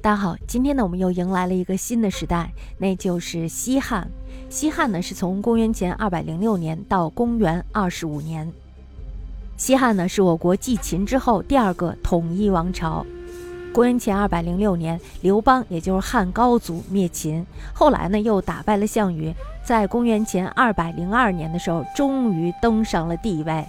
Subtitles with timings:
[0.00, 4.08] 大家好，今天呢，我们又迎来了一个新的时代，那就是西汉。
[4.48, 8.48] 西汉呢，是从公元前二百零六年到公元二十五年。
[9.56, 13.04] 西汉呢，是我国继秦之后第二个统一王朝。
[13.72, 17.44] 公元前二百零六年，刘邦也就是汉高祖灭秦，
[17.74, 23.66] 后来呢，又打败了项羽，在公元前二百零二年的时候，终于登上了帝位，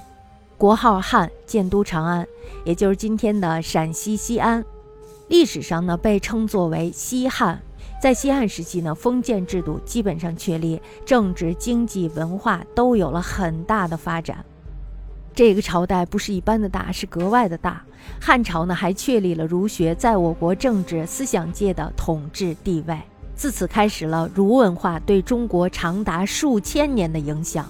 [0.59, 2.27] 国号汉，建都长安，
[2.65, 4.63] 也就是今天的陕西西安。
[5.29, 7.61] 历史上呢，被称作为西汉。
[8.01, 14.43] 在西汉时期呢，封建制度基本上确立，政治、经济、文化都有了很大的发展。
[15.35, 17.81] 这个朝代不是一般的大，是格外的大。
[18.19, 22.97] 汉朝呢，还确立了儒学在我国政治思想界的统治地位。
[23.35, 27.69] 自此开始了儒文化对中国长达数千年的影响。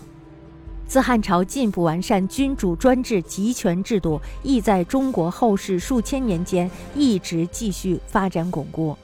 [0.89, 8.97] 自汉朝进一步完善君主专制集权制度，亦在中国后世数千年间一直继续发展巩固。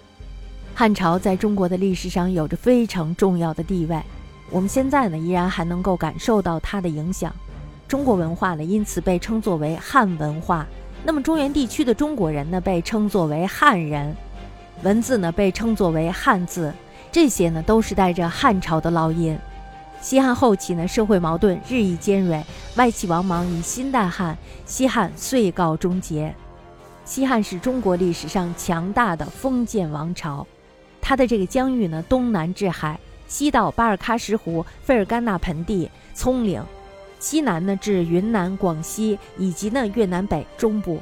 [0.73, 4.01] 汉朝在中国的历史上有着非常重要的地位，
[4.49, 7.31] 我们现在呢依然还能够感受到它的影响。
[7.87, 10.65] 中国文化呢因此被称作为汉文化。
[11.03, 14.15] 那么中原地区的中国人呢被称作为汉人，
[14.81, 16.73] 文字呢被称作为汉字，
[17.11, 19.37] 这些呢都是带着汉朝的烙印。
[20.05, 26.31] 西汉后期呢，社会矛盾日益尖锐，外戚王莽以新代汉，西汉遂告终结。
[27.03, 30.45] 西汉是中国历史上强大的封建王朝，
[31.01, 36.63] 它的这个疆域呢，东南至海，西到巴尔喀什湖、费尔干纳盆地、葱岭，
[37.19, 40.99] 西南呢至云南、广西以及呢越南北中部，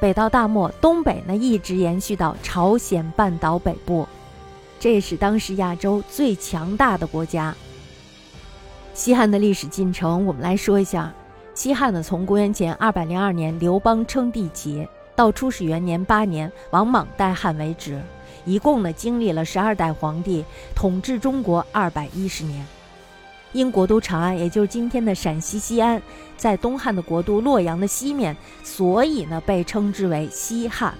[0.00, 4.08] 北到大漠，东北呢一直延续到朝鲜半岛北部，
[4.80, 7.54] 这也是当时亚洲最强大的国家。
[8.98, 11.14] 西汉的历史进程，我们来说一下。
[11.54, 18.02] 西汉呢，从公元前二百零二年刘邦称帝起，到初始元年八年王莽代汉为止，
[18.44, 22.66] 一共呢经历了十二代皇帝，统治中国二百一十年。
[23.52, 26.02] 因国都长安，也就是今天的陕西西安，
[26.36, 30.92] 在东汉的国都洛阳的西面，所以呢被称之为西汉。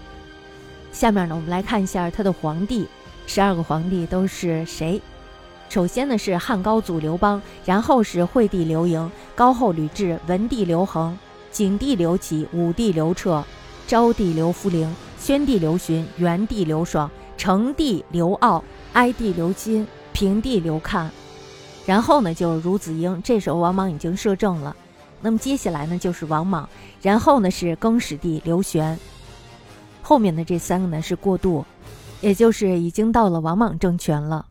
[0.93, 2.87] 下面呢，我们来看一下他的皇帝，
[3.27, 5.03] 十二个皇帝都是谁？
[5.69, 11.17] 首先呢是汉高祖刘邦，然后是惠帝刘盈、高后吕雉、文帝刘恒、
[11.51, 13.45] 景帝刘启、武帝刘彻、
[13.87, 18.63] 昭帝刘弗陵、宣帝刘询、元帝刘爽、成帝刘骜、
[18.95, 21.11] 哀帝刘钦、平帝刘看，
[21.85, 24.75] 然后呢就是孺子婴，这时候王莽已经摄政了。
[25.21, 26.67] 那么接下来呢就是王莽，
[27.03, 28.99] 然后呢是更始帝刘玄，
[30.01, 31.65] 后面的这三个呢是过渡，
[32.23, 34.47] 也就是已经到了王莽政权了。